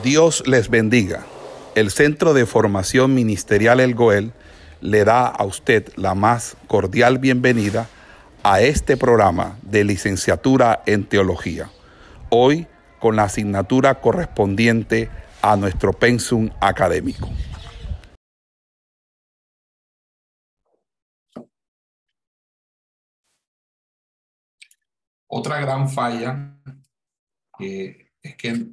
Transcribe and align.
Dios 0.00 0.42
les 0.46 0.70
bendiga. 0.70 1.26
El 1.74 1.90
Centro 1.90 2.32
de 2.32 2.46
Formación 2.46 3.14
Ministerial 3.14 3.78
El 3.78 3.94
Goel 3.94 4.32
le 4.80 5.04
da 5.04 5.26
a 5.26 5.44
usted 5.44 5.92
la 5.96 6.14
más 6.14 6.56
cordial 6.66 7.18
bienvenida 7.18 7.88
a 8.42 8.62
este 8.62 8.96
programa 8.96 9.58
de 9.62 9.84
licenciatura 9.84 10.82
en 10.86 11.04
teología. 11.04 11.70
Hoy 12.30 12.66
con 13.00 13.16
la 13.16 13.24
asignatura 13.24 14.00
correspondiente 14.00 15.10
a 15.42 15.56
nuestro 15.56 15.92
pensum 15.92 16.48
académico. 16.60 17.28
Otra 25.28 25.60
gran 25.60 25.88
falla 25.88 26.58
es 27.58 27.96
que, 28.36 28.72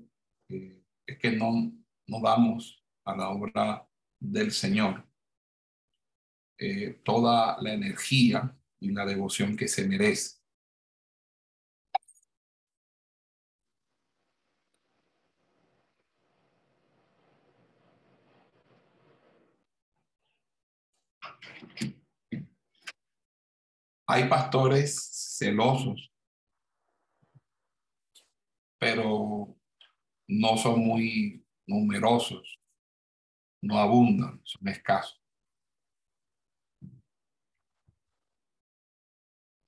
es 1.10 1.18
que 1.18 1.32
no, 1.32 1.72
no 2.08 2.22
damos 2.22 2.84
a 3.04 3.16
la 3.16 3.30
obra 3.30 3.88
del 4.20 4.52
Señor 4.52 5.04
eh, 6.58 7.02
toda 7.04 7.58
la 7.62 7.74
energía 7.74 8.56
y 8.80 8.92
la 8.92 9.06
devoción 9.06 9.56
que 9.56 9.68
se 9.68 9.88
merece. 9.88 10.38
Hay 24.06 24.28
pastores 24.28 25.38
celosos, 25.38 26.12
pero 28.78 29.39
no 30.30 30.58
son 30.58 30.82
muy 30.82 31.44
numerosos, 31.66 32.60
no 33.62 33.80
abundan, 33.80 34.40
son 34.44 34.68
escasos. 34.68 35.20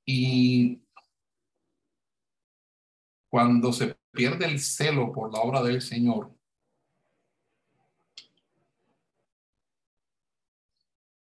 Y 0.05 0.83
cuando 3.27 3.73
se 3.73 3.97
pierde 4.11 4.45
el 4.45 4.59
celo 4.59 5.11
por 5.11 5.33
la 5.33 5.39
obra 5.39 5.63
del 5.63 5.81
Señor, 5.81 6.31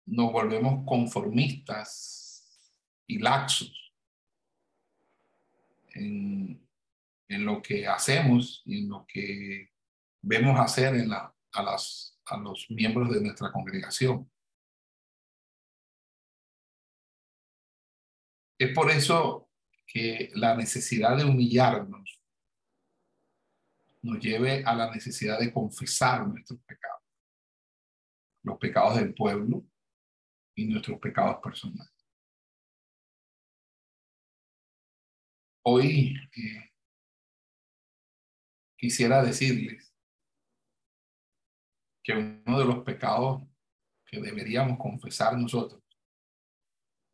nos 0.05 0.31
volvemos 0.31 0.86
conformistas 0.86 2.73
y 3.08 3.19
laxos 3.19 3.92
lo 7.29 7.61
que 7.61 7.87
hacemos 7.87 8.63
y 8.65 8.85
en 8.85 8.89
lo 8.89 9.05
que 9.07 9.71
vemos 10.23 10.59
hacer 10.59 10.95
en 10.95 11.09
la, 11.09 11.35
a, 11.53 11.63
las, 11.63 12.19
a 12.27 12.37
los 12.37 12.67
miembros 12.71 13.11
de 13.11 13.21
nuestra 13.21 13.53
congregación. 13.53 14.31
Es 18.59 18.73
por 18.75 18.91
eso 18.91 19.51
que 19.87 20.31
la 20.35 20.57
necesidad 20.57 21.17
de 21.17 21.25
humillarnos 21.25 22.23
nos 24.03 24.19
lleve 24.21 24.65
a 24.65 24.75
la 24.75 24.91
necesidad 24.91 25.39
de 25.39 25.53
confesar 25.53 26.27
nuestros 26.27 26.61
pecados, 26.61 27.03
los 28.45 28.59
pecados 28.59 28.97
del 28.97 29.15
pueblo 29.15 29.65
y 30.55 30.67
nuestros 30.67 30.99
pecados 31.01 31.39
personales. 31.43 31.93
Hoy 35.65 36.15
eh, 36.37 36.76
quisiera 38.77 39.23
decirles 39.23 39.93
que 42.03 42.13
uno 42.13 42.59
de 42.59 42.65
los 42.65 42.85
pecados 42.85 43.43
que 44.05 44.21
deberíamos 44.21 44.79
confesar 44.79 45.37
nosotros 45.37 45.83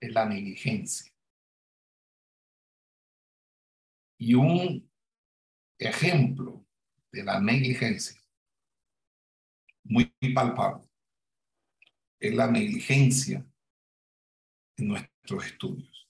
es 0.01 0.13
la 0.13 0.27
negligencia. 0.27 1.11
Y 4.19 4.35
un 4.35 4.91
ejemplo 5.79 6.67
de 7.11 7.25
la 7.25 7.41
negligencia 7.41 8.21
muy 9.85 10.13
palpable 10.35 10.89
es 12.21 12.35
la 12.35 12.49
negligencia 12.51 13.45
en 14.77 14.89
nuestros 14.89 15.47
estudios. 15.47 16.09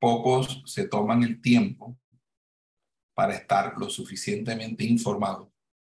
Pocos 0.00 0.62
se 0.66 0.88
toman 0.88 1.22
el 1.24 1.40
tiempo 1.40 1.98
para 3.18 3.34
estar 3.34 3.76
lo 3.76 3.90
suficientemente 3.90 4.84
informados 4.84 5.48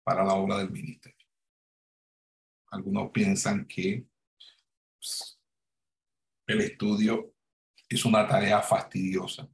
para 0.02 0.24
la 0.24 0.32
obra 0.32 0.56
del 0.56 0.70
ministerio. 0.70 1.28
Algunos 2.70 3.10
piensan 3.10 3.66
que 3.66 4.06
pues, 4.96 5.38
el 6.46 6.62
estudio 6.62 7.34
es 7.90 8.06
una 8.06 8.26
tarea 8.26 8.62
fastidiosa, 8.62 9.46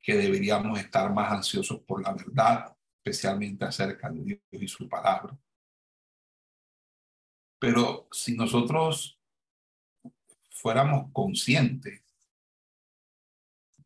que 0.00 0.16
deberíamos 0.16 0.80
estar 0.80 1.12
más 1.12 1.30
ansiosos 1.30 1.78
por 1.82 2.02
la 2.02 2.12
verdad, 2.12 2.76
especialmente 2.96 3.64
acerca 3.64 4.10
de 4.10 4.20
Dios 4.20 4.40
y 4.50 4.66
su 4.66 4.88
palabra. 4.88 5.38
Pero 7.60 8.08
si 8.10 8.34
nosotros 8.34 9.16
fuéramos 10.50 11.12
conscientes 11.12 12.02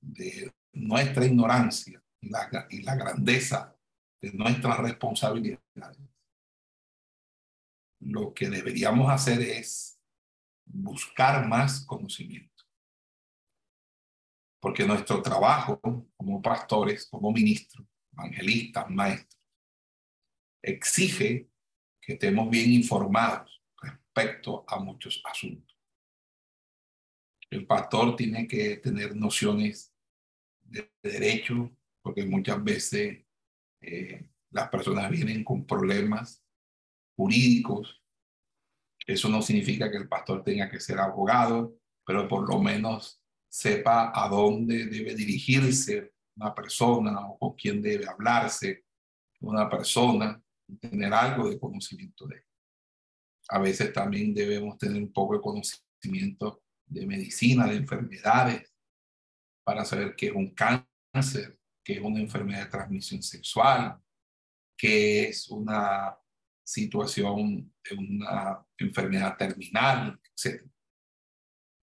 de 0.01 0.56
nuestra 0.77 1.25
ignorancia 1.25 2.03
y 2.21 2.29
la, 2.83 2.95
grandeza 2.95 3.75
de 4.21 4.33
nuestras 4.33 4.79
responsabilidades, 4.79 5.99
lo 8.01 8.35
que 8.35 8.51
deberíamos 8.51 9.11
hacer 9.11 9.41
es 9.41 9.99
buscar 10.67 11.47
más 11.49 11.85
conocimiento. 11.87 12.65
Porque 14.61 14.87
nuestro 14.87 15.23
trabajo 15.23 15.81
como 16.17 16.43
pastores, 16.43 17.07
como 17.07 17.33
ministros, 17.33 17.87
evangelistas, 18.13 18.91
maestros, 18.91 19.41
exige 20.63 21.49
que 22.03 22.15
estemos 22.15 22.51
bien 22.51 22.73
informados 22.73 23.63
respecto 23.81 24.65
a 24.69 24.79
muchos 24.79 25.23
asuntos. 25.25 25.75
El 27.49 27.67
pastor 27.67 28.17
tiene 28.17 28.47
que 28.49 28.77
tener 28.79 29.15
nociones 29.15 29.96
de 30.69 30.91
derecho, 31.03 31.71
porque 32.03 32.25
muchas 32.25 32.63
veces 32.63 33.25
eh, 33.81 34.29
las 34.51 34.69
personas 34.69 35.11
vienen 35.11 35.45
con 35.45 35.67
problemas 35.67 36.43
jurídicos. 37.17 38.03
Eso 39.07 39.29
no 39.29 39.43
significa 39.43 39.91
que 39.91 39.97
el 39.97 40.09
pastor 40.09 40.43
tenga 40.43 40.69
que 40.69 40.81
ser 40.81 40.99
abogado, 40.99 41.79
pero 42.05 42.29
por 42.29 42.49
lo 42.49 42.61
menos 42.61 43.21
sepa 43.49 44.13
a 44.15 44.29
dónde 44.29 44.87
debe 44.87 45.15
dirigirse 45.15 46.13
una 46.37 46.55
persona 46.55 47.27
o 47.29 47.39
con 47.39 47.55
quién 47.55 47.81
debe 47.81 48.07
hablarse 48.09 48.85
una 49.41 49.69
persona, 49.69 50.43
tener 50.81 51.13
algo 51.13 51.49
de 51.49 51.59
conocimiento 51.59 52.27
de 52.27 52.37
él 52.37 52.47
a 53.49 53.59
veces 53.59 53.93
también 53.93 54.35
debemos 54.35 54.79
tener 54.79 55.03
un 55.03 55.13
poco 55.13 55.35
de 55.35 55.41
conocimiento 55.41 56.63
de 56.87 57.07
medicina, 57.07 57.67
de 57.67 57.77
enfermedades, 57.77 58.73
para 59.67 59.85
saber 59.85 60.15
qué 60.15 60.27
es 60.27 60.33
un 60.33 60.55
cáncer, 60.55 61.59
qué 61.85 61.95
es 61.95 62.01
una 62.01 62.21
enfermedad 62.21 62.65
de 62.65 62.71
transmisión 62.71 63.23
sexual, 63.23 63.99
qué 64.79 65.29
es 65.29 65.49
una 65.49 66.17
situación 66.65 67.75
de 67.85 67.97
una 67.97 68.65
enfermedad 68.79 69.37
terminal, 69.37 70.21
etc. 70.37 70.63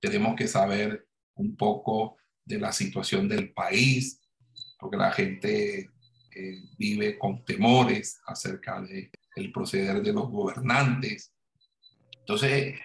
Tenemos 0.02 0.36
que 0.36 0.48
saber 0.48 1.08
un 1.36 1.56
poco 1.58 2.18
de 2.46 2.60
la 2.60 2.72
situación 2.72 3.28
del 3.28 3.54
país, 3.54 4.22
porque 4.80 4.98
la 4.98 5.12
gente 5.12 5.90
eh, 6.36 6.62
vive 6.78 7.18
con 7.18 7.44
temores 7.44 8.22
acerca 8.26 8.84
el 9.36 9.52
proceder 9.52 10.02
de 10.02 10.14
los 10.14 10.30
gobernantes 10.30 11.34
entonces, 12.24 12.80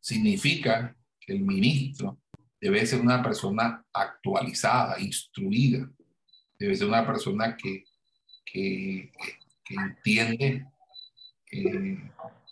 significa 0.00 0.94
que 1.18 1.32
el 1.32 1.40
ministro 1.40 2.20
debe 2.62 2.86
ser 2.86 3.00
una 3.00 3.20
persona 3.20 3.84
actualizada, 3.92 5.00
instruida, 5.00 5.90
debe 6.56 6.76
ser 6.76 6.86
una 6.86 7.04
persona 7.04 7.56
que, 7.56 7.84
que, 8.46 9.10
entiende 9.68 10.66
eh, 11.50 11.98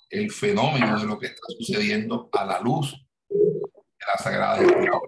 el 0.08 0.30
fenómeno 0.32 0.98
de 0.98 1.06
lo 1.06 1.18
que 1.18 1.26
está 1.26 1.42
sucediendo 1.58 2.28
a 2.32 2.44
la 2.44 2.60
luz 2.60 2.96
de 3.28 4.06
la 4.06 4.22
Sagrada 4.22 4.60
Escritura. 4.60 4.98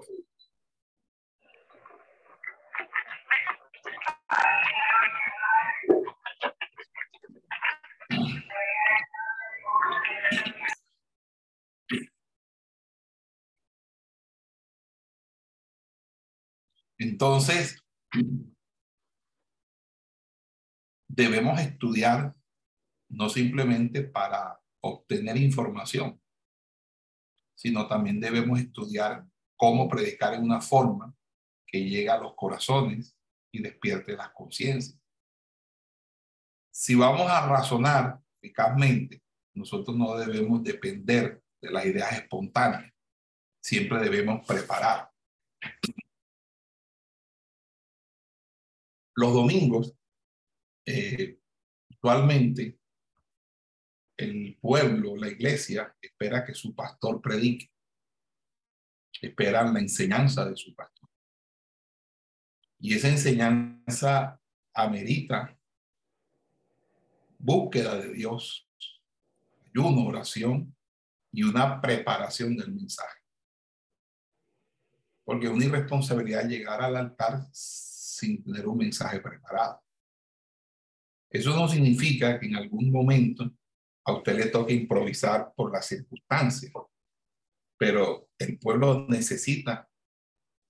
Entonces, 17.03 17.83
debemos 21.09 21.61
estudiar 21.61 22.35
no 23.11 23.29
simplemente 23.29 24.03
para 24.05 24.61
obtener 24.81 25.37
información, 25.37 26.21
sino 27.55 27.89
también 27.89 28.21
debemos 28.21 28.61
estudiar 28.61 29.27
cómo 29.57 29.89
predicar 29.89 30.35
en 30.35 30.45
una 30.45 30.61
forma 30.61 31.15
que 31.67 31.85
llegue 31.85 32.09
a 32.09 32.19
los 32.19 32.35
corazones 32.35 33.17
y 33.53 33.63
despierte 33.63 34.17
las 34.17 34.31
conciencias. 34.31 34.99
Si 36.73 36.95
vamos 36.95 37.29
a 37.31 37.47
razonar 37.47 38.21
eficazmente, 38.41 39.23
nosotros 39.55 39.97
no 39.97 40.17
debemos 40.17 40.63
depender 40.63 41.43
de 41.61 41.71
las 41.71 41.85
ideas 41.85 42.13
espontáneas, 42.13 42.93
siempre 43.61 43.99
debemos 43.99 44.47
preparar. 44.47 45.11
Los 49.15 49.35
domingos, 49.35 49.95
eh, 50.87 51.39
actualmente, 51.91 52.79
el 54.17 54.59
pueblo, 54.61 55.17
la 55.17 55.29
iglesia, 55.29 55.95
espera 56.01 56.45
que 56.45 56.55
su 56.55 56.75
pastor 56.75 57.21
predique. 57.21 57.71
Esperan 59.21 59.75
la 59.75 59.81
enseñanza 59.81 60.45
de 60.45 60.57
su 60.57 60.75
pastor. 60.75 61.09
Y 62.79 62.95
esa 62.95 63.09
enseñanza 63.09 64.41
amerita 64.75 65.57
búsqueda 67.39 67.97
de 67.97 68.13
Dios, 68.13 68.69
ayuno, 69.67 70.07
oración 70.07 70.75
y 71.31 71.43
una 71.43 71.81
preparación 71.81 72.57
del 72.57 72.73
mensaje. 72.73 73.21
Porque 75.25 75.49
una 75.49 75.65
irresponsabilidad 75.65 76.49
llegar 76.49 76.83
al 76.83 76.97
altar 76.97 77.47
sin 78.23 78.43
tener 78.43 78.67
un 78.69 78.79
mensaje 78.79 79.21
preparado. 79.21 79.83
Eso 81.29 81.57
no 81.57 81.67
significa 81.67 82.39
que 82.39 82.47
en 82.47 82.57
algún 82.57 82.93
momento 82.93 83.51
a 84.07 84.13
usted 84.13 84.37
le 84.37 84.47
toque 84.47 84.75
improvisar 84.75 85.53
por 85.57 85.73
las 85.73 85.87
circunstancias, 85.87 86.73
pero 87.77 88.29
el 88.39 88.59
pueblo 88.59 89.07
necesita 89.09 89.89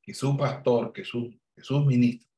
que 0.03 0.15
su 0.15 0.37
pastor, 0.37 0.93
que, 0.93 1.05
su, 1.05 1.39
que 1.55 1.63
sus 1.63 1.85
ministros 1.85 2.31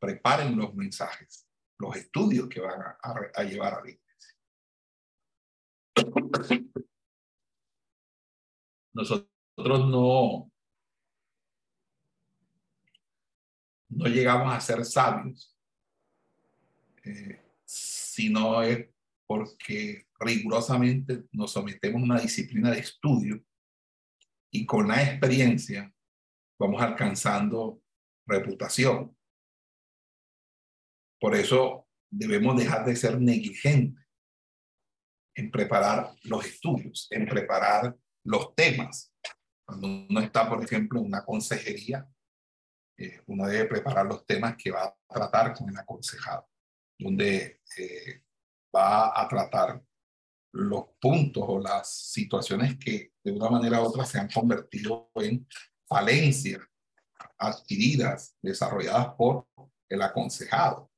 preparen 0.00 0.56
los 0.56 0.74
mensajes, 0.74 1.46
los 1.78 1.96
estudios 1.96 2.48
que 2.48 2.60
van 2.60 2.80
a, 2.80 2.98
a 3.34 3.44
llevar 3.44 3.74
a 3.74 3.84
la 3.84 3.90
iglesia. 3.90 4.38
Nosotros 8.94 9.28
no, 9.88 10.50
no 13.88 14.06
llegamos 14.06 14.54
a 14.54 14.60
ser 14.60 14.84
sabios, 14.84 15.56
eh, 17.04 17.42
si 17.64 18.28
no 18.28 18.62
es 18.62 18.88
porque 19.26 20.06
rigurosamente 20.20 21.24
nos 21.32 21.52
sometemos 21.52 22.00
a 22.00 22.04
una 22.04 22.20
disciplina 22.20 22.70
de 22.70 22.80
estudio 22.80 23.42
y 24.50 24.64
con 24.66 24.88
la 24.88 25.02
experiencia 25.02 25.92
vamos 26.58 26.82
alcanzando 26.82 27.80
reputación. 28.26 29.16
Por 31.20 31.34
eso 31.34 31.86
debemos 32.10 32.56
dejar 32.56 32.84
de 32.84 32.96
ser 32.96 33.20
negligentes 33.20 34.04
en 35.34 35.50
preparar 35.50 36.14
los 36.24 36.44
estudios, 36.46 37.06
en 37.10 37.26
preparar 37.26 37.96
los 38.24 38.54
temas. 38.54 39.12
Cuando 39.64 39.86
uno 40.08 40.20
está, 40.20 40.48
por 40.48 40.64
ejemplo, 40.64 41.00
en 41.00 41.06
una 41.06 41.24
consejería, 41.24 42.08
eh, 42.98 43.22
uno 43.26 43.46
debe 43.46 43.66
preparar 43.66 44.06
los 44.06 44.26
temas 44.26 44.56
que 44.56 44.72
va 44.72 44.84
a 44.84 44.96
tratar 45.08 45.54
con 45.54 45.68
el 45.68 45.78
aconsejado, 45.78 46.48
donde 46.98 47.60
eh, 47.76 48.24
va 48.74 49.20
a 49.20 49.28
tratar 49.28 49.80
los 50.52 50.86
puntos 51.00 51.44
o 51.46 51.60
las 51.60 51.88
situaciones 51.88 52.76
que 52.76 53.12
de 53.22 53.32
una 53.32 53.50
manera 53.50 53.80
u 53.80 53.84
otra 53.84 54.04
se 54.04 54.18
han 54.18 54.28
convertido 54.28 55.10
en 55.14 55.46
falencias 55.86 56.60
adquiridas, 57.38 58.36
desarrolladas 58.42 59.14
por 59.14 59.46
el 59.88 60.02
aconsejado. 60.02 60.90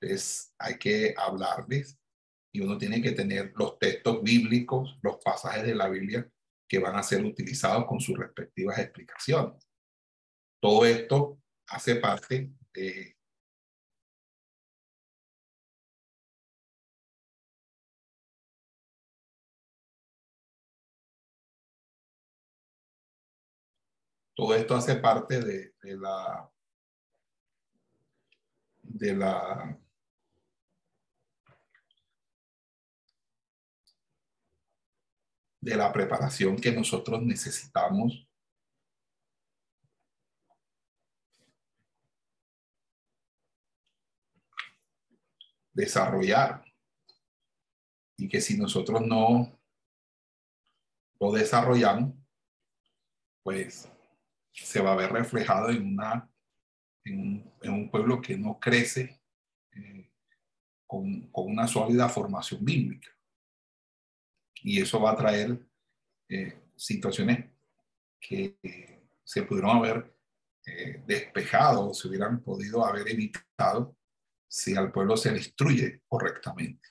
Entonces 0.00 0.54
hay 0.58 0.78
que 0.78 1.14
hablarles 1.16 1.98
y 2.52 2.60
uno 2.60 2.78
tiene 2.78 3.02
que 3.02 3.12
tener 3.12 3.52
los 3.56 3.78
textos 3.80 4.22
bíblicos, 4.22 4.96
los 5.02 5.16
pasajes 5.16 5.64
de 5.64 5.74
la 5.74 5.88
Biblia 5.88 6.28
que 6.68 6.78
van 6.78 6.94
a 6.96 7.02
ser 7.02 7.24
utilizados 7.24 7.84
con 7.86 8.00
sus 8.00 8.16
respectivas 8.16 8.78
explicaciones. 8.78 9.66
Todo 10.62 10.86
esto 10.86 11.40
hace 11.66 11.96
parte 11.96 12.52
de 12.72 13.16
todo 24.36 24.54
esto 24.54 24.76
hace 24.76 24.94
parte 24.96 25.40
de, 25.40 25.74
de 25.82 25.96
la 25.96 26.48
de 28.82 29.14
la 29.16 29.80
de 35.60 35.76
la 35.76 35.92
preparación 35.92 36.56
que 36.56 36.70
nosotros 36.70 37.20
necesitamos 37.22 38.28
desarrollar 45.72 46.64
y 48.16 48.28
que 48.28 48.40
si 48.40 48.56
nosotros 48.56 49.02
no 49.02 49.58
lo 51.20 51.32
desarrollamos, 51.32 52.14
pues 53.42 53.90
se 54.52 54.80
va 54.80 54.92
a 54.92 54.96
ver 54.96 55.12
reflejado 55.12 55.70
en, 55.70 55.86
una, 55.86 56.30
en, 57.04 57.52
un, 57.62 57.90
pueblo 57.90 58.20
que 58.20 58.36
no 58.36 58.58
crece 58.60 59.20
eh, 59.72 60.10
con, 60.86 61.28
con, 61.30 61.50
una 61.50 61.66
sólida 61.66 62.08
formación 62.08 62.64
bíblica. 62.64 63.08
Y 64.62 64.80
eso 64.80 65.00
va 65.00 65.12
a 65.12 65.16
traer 65.16 65.58
eh, 66.28 66.60
situaciones 66.76 67.50
que 68.20 68.56
se 69.24 69.42
pudieron 69.42 69.76
haber 69.76 70.14
eh, 70.66 71.02
despejado 71.06 71.90
o 71.90 71.94
se 71.94 72.06
hubieran 72.08 72.40
podido 72.40 72.84
haber 72.84 73.08
evitado 73.08 73.96
si 74.52 74.76
al 74.76 74.92
pueblo 74.92 75.16
se 75.16 75.32
destruye 75.32 76.02
correctamente. 76.06 76.90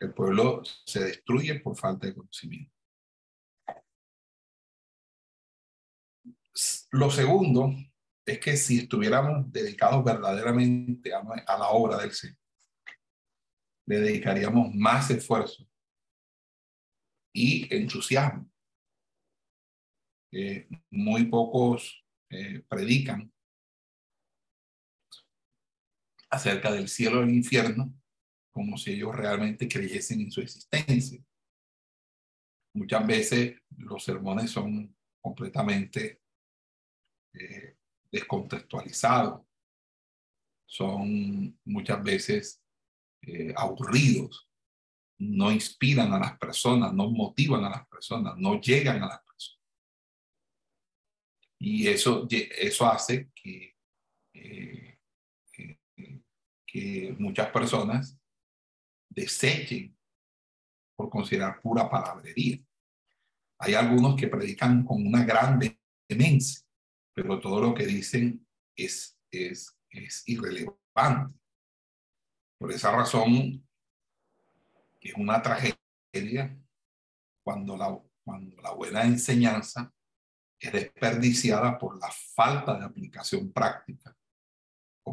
El 0.00 0.14
pueblo 0.14 0.62
se 0.64 1.04
destruye 1.04 1.60
por 1.60 1.76
falta 1.76 2.06
de 2.06 2.14
conocimiento. 2.14 2.74
Lo 6.92 7.10
segundo 7.10 7.74
es 8.24 8.40
que 8.40 8.56
si 8.56 8.78
estuviéramos 8.78 9.52
dedicados 9.52 10.02
verdaderamente 10.02 11.12
a, 11.12 11.22
la 11.58 11.68
obra 11.68 11.98
del 11.98 12.12
Señor, 12.12 12.38
le 13.86 14.00
dedicaríamos 14.00 14.74
más 14.74 15.10
esfuerzo 15.10 15.68
y 17.34 17.72
entusiasmo. 17.74 18.50
Muy 20.90 21.26
pocos 21.26 22.02
eh, 22.30 22.64
predican 22.66 23.30
acerca 26.30 26.72
del 26.72 26.88
cielo 26.88 27.20
y 27.20 27.24
el 27.24 27.34
infierno 27.34 27.92
como 28.50 28.76
si 28.76 28.92
ellos 28.92 29.14
realmente 29.14 29.68
creyesen 29.68 30.20
en 30.22 30.30
su 30.30 30.40
existencia. 30.40 31.22
Muchas 32.74 33.06
veces 33.06 33.60
los 33.78 34.04
sermones 34.04 34.50
son 34.50 34.96
completamente 35.20 36.22
eh, 37.34 37.76
descontextualizados, 38.10 39.42
son 40.66 41.58
muchas 41.64 42.02
veces 42.02 42.62
eh, 43.22 43.52
aburridos, 43.56 44.48
no 45.18 45.52
inspiran 45.52 46.12
a 46.12 46.18
las 46.18 46.38
personas, 46.38 46.92
no 46.92 47.10
motivan 47.10 47.64
a 47.64 47.70
las 47.70 47.86
personas, 47.88 48.36
no 48.36 48.60
llegan 48.60 49.02
a 49.02 49.08
las 49.08 49.22
personas. 49.22 49.60
Y 51.58 51.88
eso, 51.88 52.26
eso 52.30 52.86
hace 52.86 53.30
que 53.34 53.76
eh, 54.32 54.79
que 56.70 57.16
muchas 57.18 57.50
personas 57.50 58.16
desechen 59.08 59.96
por 60.96 61.10
considerar 61.10 61.60
pura 61.60 61.90
palabrería. 61.90 62.58
Hay 63.58 63.74
algunos 63.74 64.14
que 64.14 64.28
predican 64.28 64.84
con 64.84 65.04
una 65.04 65.24
gran 65.24 65.58
demencia, 66.08 66.64
pero 67.12 67.40
todo 67.40 67.60
lo 67.60 67.74
que 67.74 67.86
dicen 67.86 68.46
es, 68.76 69.18
es, 69.30 69.76
es 69.90 70.22
irrelevante. 70.28 71.38
Por 72.58 72.72
esa 72.72 72.92
razón, 72.92 73.66
es 75.00 75.14
una 75.14 75.42
tragedia 75.42 76.56
cuando 77.42 77.76
la, 77.76 77.98
cuando 78.22 78.60
la 78.62 78.70
buena 78.72 79.02
enseñanza 79.02 79.92
es 80.58 80.72
desperdiciada 80.72 81.78
por 81.78 81.98
la 81.98 82.10
falta 82.10 82.78
de 82.78 82.84
aplicación 82.84 83.50
práctica 83.52 84.14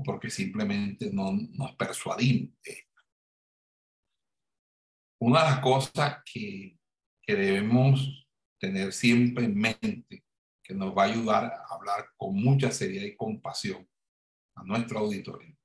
porque 0.03 0.29
simplemente 0.29 1.11
no 1.11 1.31
nos 1.31 1.75
persuadimos. 1.75 2.53
Una 5.19 5.43
de 5.43 5.49
las 5.49 5.59
cosas 5.59 6.21
que, 6.25 6.77
que 7.21 7.35
debemos 7.35 8.27
tener 8.59 8.93
siempre 8.93 9.45
en 9.45 9.55
mente, 9.55 10.23
que 10.63 10.73
nos 10.73 10.95
va 10.95 11.03
a 11.03 11.07
ayudar 11.07 11.45
a 11.45 11.73
hablar 11.73 12.09
con 12.17 12.35
mucha 12.35 12.71
seriedad 12.71 13.05
y 13.05 13.15
compasión 13.15 13.87
a 14.55 14.63
nuestro 14.63 14.99
auditorio, 14.99 15.55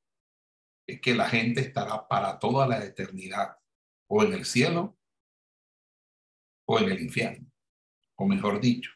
es 0.87 1.01
que 1.01 1.15
la 1.15 1.29
gente 1.29 1.61
estará 1.61 2.07
para 2.07 2.39
toda 2.39 2.67
la 2.67 2.85
eternidad 2.85 3.57
o 4.09 4.23
en 4.23 4.33
el 4.33 4.45
cielo 4.45 4.99
o 6.69 6.79
en 6.79 6.91
el 6.91 7.01
infierno, 7.03 7.51
o 8.17 8.27
mejor 8.27 8.61
dicho, 8.61 8.93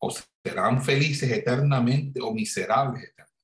o 0.00 0.10
serán 0.44 0.82
felices 0.82 1.30
eternamente 1.30 2.20
o 2.20 2.32
miserables 2.32 3.04
eternamente. 3.04 3.35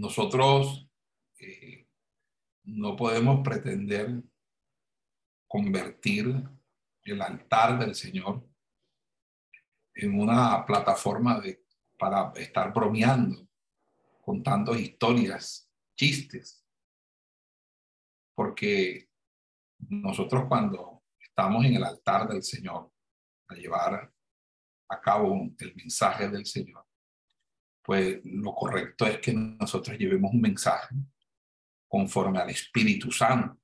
Nosotros 0.00 0.88
eh, 1.38 1.86
no 2.64 2.96
podemos 2.96 3.42
pretender 3.44 4.22
convertir 5.46 6.42
el 7.02 7.20
altar 7.20 7.78
del 7.78 7.94
Señor 7.94 8.48
en 9.92 10.18
una 10.18 10.64
plataforma 10.64 11.38
de, 11.40 11.66
para 11.98 12.32
estar 12.36 12.72
bromeando, 12.72 13.46
contando 14.22 14.74
historias, 14.74 15.70
chistes, 15.94 16.64
porque 18.34 19.10
nosotros 19.80 20.46
cuando 20.48 21.02
estamos 21.18 21.62
en 21.66 21.74
el 21.74 21.84
altar 21.84 22.26
del 22.26 22.42
Señor 22.42 22.90
a 23.48 23.54
llevar 23.54 24.10
a 24.88 25.00
cabo 25.02 25.46
el 25.58 25.76
mensaje 25.76 26.26
del 26.30 26.46
Señor, 26.46 26.86
pues 27.90 28.20
lo 28.22 28.54
correcto 28.54 29.04
es 29.04 29.18
que 29.18 29.32
nosotros 29.34 29.98
llevemos 29.98 30.32
un 30.32 30.40
mensaje 30.40 30.94
conforme 31.88 32.38
al 32.38 32.50
Espíritu 32.50 33.10
Santo. 33.10 33.60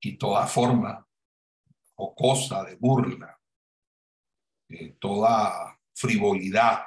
Y 0.00 0.16
toda 0.16 0.46
forma 0.46 1.06
o 1.96 2.14
cosa 2.14 2.64
de 2.64 2.76
burla, 2.76 3.38
eh, 4.70 4.96
toda 4.98 5.78
frivolidad 5.94 6.86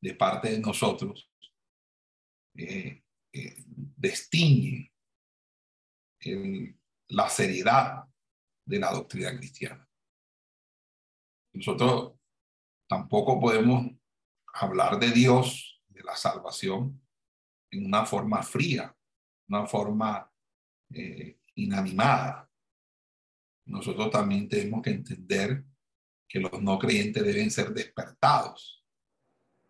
de 0.00 0.14
parte 0.16 0.50
de 0.50 0.58
nosotros, 0.58 1.30
eh, 2.56 3.04
eh, 3.32 3.64
la 7.06 7.28
seriedad 7.28 8.04
de 8.64 8.78
la 8.80 8.90
doctrina 8.90 9.30
cristiana. 9.36 9.88
Nosotros 11.52 12.14
tampoco 12.88 13.38
podemos 13.40 13.92
hablar 14.58 14.98
de 14.98 15.10
Dios, 15.10 15.82
de 15.88 16.02
la 16.02 16.16
salvación, 16.16 17.00
en 17.70 17.86
una 17.86 18.06
forma 18.06 18.42
fría, 18.42 18.96
una 19.48 19.66
forma 19.66 20.30
eh, 20.90 21.38
inanimada. 21.54 22.50
Nosotros 23.66 24.10
también 24.10 24.48
tenemos 24.48 24.82
que 24.82 24.90
entender 24.90 25.64
que 26.28 26.40
los 26.40 26.60
no 26.62 26.78
creyentes 26.78 27.24
deben 27.24 27.50
ser 27.50 27.72
despertados. 27.72 28.84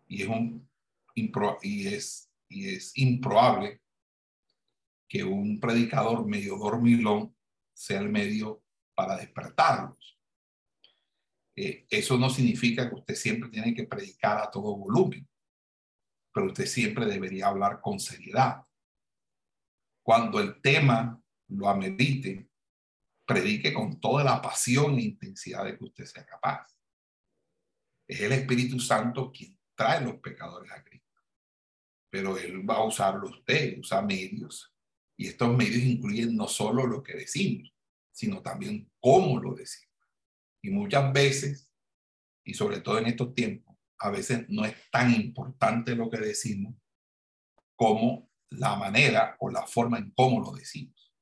Y 0.07 0.23
es, 0.23 0.29
un, 0.29 0.69
y 1.15 1.87
es, 1.87 2.31
y 2.47 2.69
es 2.69 2.97
improbable 2.97 3.81
que 5.07 5.23
un 5.23 5.59
predicador 5.59 6.25
medio 6.25 6.57
dormilón 6.57 7.35
sea 7.73 7.99
el 7.99 8.09
medio 8.09 8.63
para 8.95 9.17
despertarlos. 9.17 10.16
Eh, 11.59 11.87
eso 11.89 12.19
no 12.19 12.29
significa 12.29 12.87
que 12.87 12.93
usted 12.93 13.15
siempre 13.15 13.49
tiene 13.49 13.73
que 13.73 13.87
predicar 13.87 14.37
a 14.37 14.51
todo 14.51 14.77
volumen, 14.77 15.27
pero 16.31 16.47
usted 16.47 16.67
siempre 16.67 17.07
debería 17.07 17.47
hablar 17.47 17.81
con 17.81 17.99
seriedad. 17.99 18.63
Cuando 20.03 20.39
el 20.39 20.61
tema 20.61 21.19
lo 21.47 21.67
amerite, 21.67 22.47
predique 23.25 23.73
con 23.73 23.99
toda 23.99 24.23
la 24.23 24.39
pasión 24.39 24.99
e 24.99 25.01
intensidad 25.01 25.65
de 25.65 25.75
que 25.75 25.83
usted 25.83 26.05
sea 26.05 26.25
capaz. 26.27 26.67
Es 28.07 28.21
el 28.21 28.33
Espíritu 28.33 28.79
Santo 28.79 29.31
quien 29.31 29.57
trae 29.75 30.01
los 30.01 30.17
pecadores 30.17 30.71
a 30.71 30.83
Cristo. 30.83 31.23
Pero 32.11 32.37
Él 32.37 32.69
va 32.69 32.75
a 32.75 32.85
usarlo 32.85 33.29
usted, 33.29 33.79
usa 33.79 34.03
medios 34.03 34.71
y 35.17 35.27
estos 35.27 35.57
medios 35.57 35.83
incluyen 35.83 36.35
no 36.35 36.47
solo 36.47 36.85
lo 36.85 37.01
que 37.01 37.13
decimos, 37.17 37.73
sino 38.11 38.43
también 38.43 38.89
cómo 38.99 39.39
lo 39.41 39.55
decimos. 39.55 39.86
Y 40.67 40.69
muchas 40.69 41.13
veces, 41.13 41.71
y 42.43 42.53
sobre 42.53 42.81
todo 42.81 42.97
en 42.97 43.07
estos 43.07 43.33
tiempos, 43.33 43.77
a 43.99 44.09
veces 44.09 44.45
no 44.49 44.65
es 44.65 44.75
tan 44.91 45.13
importante 45.13 45.95
lo 45.95 46.09
que 46.09 46.17
decimos 46.17 46.75
como 47.77 48.29
la 48.49 48.75
manera 48.75 49.37
o 49.39 49.49
la 49.49 49.65
forma 49.65 49.97
en 49.97 50.11
cómo 50.11 50.41
lo 50.41 50.51
decimos. 50.51 51.13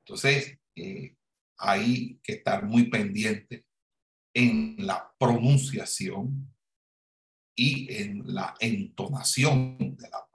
Entonces, 0.00 0.58
eh, 0.76 1.16
hay 1.56 2.20
que 2.22 2.34
estar 2.34 2.66
muy 2.66 2.90
pendiente 2.90 3.64
en 4.34 4.76
la 4.78 5.14
pronunciación 5.18 6.54
y 7.54 7.94
en 7.94 8.34
la 8.34 8.54
entonación 8.60 9.96
de 9.96 10.10
la 10.10 10.26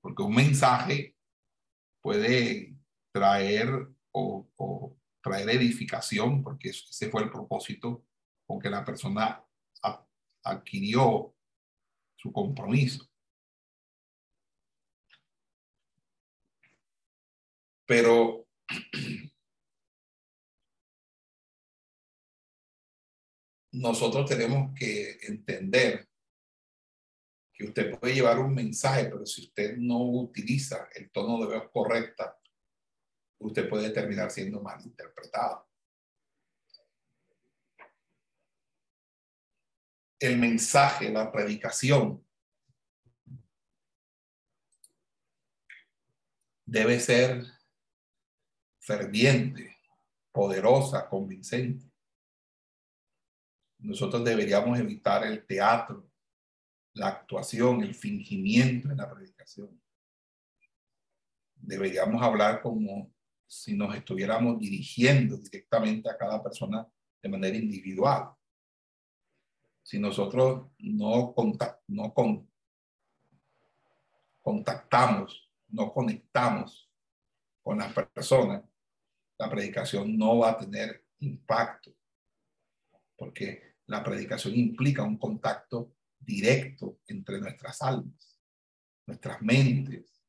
porque 0.00 0.22
un 0.22 0.34
mensaje 0.34 1.16
puede 2.02 2.76
traer 3.10 3.70
o, 4.12 4.93
traer 5.24 5.48
edificación, 5.48 6.42
porque 6.42 6.68
ese 6.68 7.08
fue 7.08 7.22
el 7.22 7.30
propósito 7.30 8.04
con 8.46 8.60
que 8.60 8.68
la 8.68 8.84
persona 8.84 9.42
adquirió 10.42 11.34
su 12.14 12.30
compromiso. 12.30 13.08
Pero 17.86 18.46
nosotros 23.72 24.28
tenemos 24.28 24.78
que 24.78 25.16
entender 25.22 26.06
que 27.54 27.64
usted 27.64 27.98
puede 27.98 28.14
llevar 28.14 28.38
un 28.40 28.54
mensaje, 28.54 29.06
pero 29.06 29.24
si 29.24 29.40
usted 29.44 29.78
no 29.78 30.02
utiliza 30.02 30.86
el 30.94 31.10
tono 31.10 31.46
de 31.46 31.58
voz 31.58 31.70
correcta, 31.70 32.38
usted 33.38 33.68
puede 33.68 33.90
terminar 33.90 34.30
siendo 34.30 34.60
mal 34.60 34.80
interpretado. 34.84 35.68
El 40.18 40.38
mensaje, 40.38 41.10
la 41.10 41.30
predicación, 41.30 42.24
debe 46.64 46.98
ser 46.98 47.44
ferviente, 48.80 49.76
poderosa, 50.32 51.08
convincente. 51.08 51.90
Nosotros 53.78 54.24
deberíamos 54.24 54.78
evitar 54.78 55.24
el 55.24 55.46
teatro, 55.46 56.10
la 56.94 57.08
actuación, 57.08 57.82
el 57.82 57.94
fingimiento 57.94 58.90
en 58.90 58.96
la 58.96 59.10
predicación. 59.12 59.80
Deberíamos 61.54 62.22
hablar 62.22 62.60
como 62.62 63.13
si 63.46 63.74
nos 63.74 63.94
estuviéramos 63.94 64.58
dirigiendo 64.58 65.36
directamente 65.38 66.10
a 66.10 66.16
cada 66.16 66.42
persona 66.42 66.86
de 67.22 67.28
manera 67.28 67.56
individual. 67.56 68.30
Si 69.82 69.98
nosotros 69.98 70.70
no, 70.78 71.34
no 71.88 72.14
con 72.14 72.48
contactamos, 74.42 75.50
no 75.68 75.90
conectamos 75.92 76.90
con 77.62 77.78
las 77.78 77.92
personas, 78.08 78.62
la 79.38 79.48
predicación 79.48 80.18
no 80.18 80.38
va 80.38 80.50
a 80.50 80.58
tener 80.58 81.06
impacto, 81.20 81.94
porque 83.16 83.76
la 83.86 84.04
predicación 84.04 84.54
implica 84.54 85.02
un 85.02 85.16
contacto 85.16 85.94
directo 86.18 86.98
entre 87.06 87.40
nuestras 87.40 87.80
almas, 87.80 88.38
nuestras 89.06 89.40
mentes, 89.40 90.22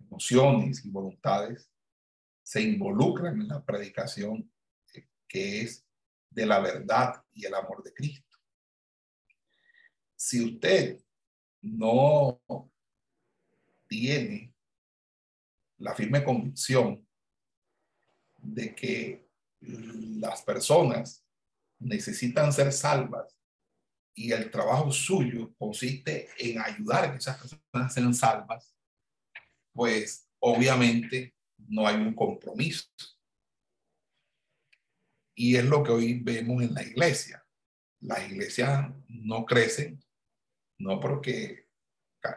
emociones 0.00 0.84
y 0.84 0.90
voluntades 0.90 1.70
se 2.46 2.62
involucran 2.62 3.40
en 3.40 3.48
la 3.48 3.64
predicación 3.64 4.48
que 5.26 5.62
es 5.62 5.84
de 6.30 6.46
la 6.46 6.60
verdad 6.60 7.24
y 7.32 7.44
el 7.44 7.52
amor 7.52 7.82
de 7.82 7.92
Cristo. 7.92 8.38
Si 10.14 10.44
usted 10.44 11.04
no 11.60 12.40
tiene 13.88 14.54
la 15.78 15.92
firme 15.96 16.22
convicción 16.22 17.04
de 18.38 18.76
que 18.76 19.28
las 19.60 20.42
personas 20.42 21.26
necesitan 21.80 22.52
ser 22.52 22.72
salvas 22.72 23.36
y 24.14 24.30
el 24.30 24.52
trabajo 24.52 24.92
suyo 24.92 25.52
consiste 25.58 26.28
en 26.38 26.60
ayudar 26.60 27.06
a 27.06 27.10
que 27.10 27.18
esas 27.18 27.38
personas 27.38 27.92
sean 27.92 28.14
salvas, 28.14 28.72
pues 29.72 30.30
obviamente 30.38 31.35
no 31.58 31.86
hay 31.86 31.96
un 31.96 32.14
compromiso. 32.14 32.86
Y 35.34 35.56
es 35.56 35.64
lo 35.64 35.82
que 35.82 35.92
hoy 35.92 36.20
vemos 36.20 36.62
en 36.62 36.74
la 36.74 36.82
iglesia. 36.82 37.44
Las 38.00 38.30
iglesias 38.30 38.90
no 39.08 39.44
crecen 39.44 40.00
no 40.78 41.00
porque 41.00 41.68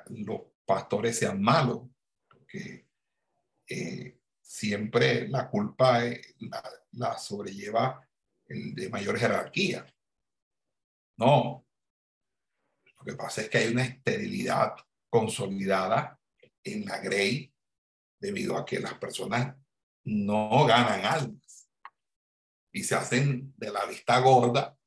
los 0.09 0.41
pastores 0.65 1.17
sean 1.17 1.41
malos, 1.41 1.81
porque 2.27 2.87
eh, 3.67 4.19
siempre 4.41 5.27
la 5.27 5.49
culpa 5.49 6.01
la, 6.39 6.63
la, 6.91 7.17
sobrelleva 7.17 8.07
el 8.47 8.75
de 8.75 8.89
mayor 8.89 9.17
jerarquía. 9.17 9.85
No. 11.17 11.65
Lo 12.97 13.05
que 13.05 13.13
pasa 13.13 13.41
es 13.41 13.49
que 13.49 13.57
hay 13.59 13.71
una 13.71 13.85
esterilidad 13.85 14.75
consolidada 15.09 16.19
en 16.63 16.85
la 16.85 16.99
Grey 16.99 17.53
debido 18.19 18.57
a 18.57 18.65
que 18.65 18.79
las 18.79 18.95
personas 18.95 19.55
no 20.03 20.65
ganan 20.65 21.05
almas 21.05 21.69
y 22.71 22.83
se 22.83 22.95
hacen 22.95 23.53
de 23.57 23.71
la 23.71 23.85
vista 23.85 24.19
gorda 24.19 24.77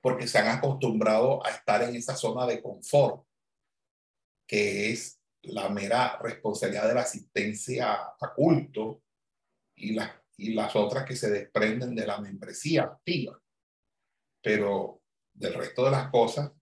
porque 0.00 0.28
se 0.28 0.38
han 0.38 0.48
acostumbrado 0.48 1.44
a 1.44 1.50
estar 1.50 1.82
en 1.82 1.96
esa 1.96 2.16
zona 2.16 2.46
de 2.46 2.62
confort, 2.62 3.26
que 4.46 4.92
es 4.92 5.20
la 5.42 5.68
mera 5.68 6.18
responsabilidad 6.18 6.88
de 6.88 6.94
la 6.94 7.02
asistencia 7.02 7.92
a 7.92 8.34
culto 8.34 9.02
y, 9.74 9.92
las 9.92 10.10
y 10.36 10.54
las 10.54 10.74
otras 10.76 11.04
que 11.04 11.16
se 11.16 11.30
desprenden 11.30 11.94
de 11.94 12.06
la 12.06 12.20
membresía 12.20 12.84
activa. 12.84 13.40
Pero 14.40 15.02
del 15.34 15.54
resto 15.54 15.84
de 15.84 15.90
las 15.90 16.10
cosas 16.10 16.52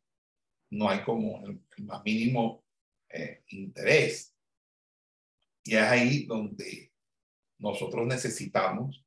no 0.71 0.88
hay 0.88 1.02
como 1.02 1.47
el, 1.47 1.62
más 1.85 2.02
mínimo 2.02 2.64
eh, 3.09 3.45
interés. 3.49 4.35
Y 5.66 5.75
es 5.75 5.82
ahí 5.82 6.26
donde 6.26 6.92
nosotros 7.58 8.06
necesitamos 8.06 9.04